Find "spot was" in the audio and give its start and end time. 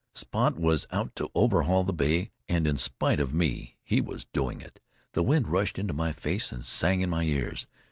0.15-0.87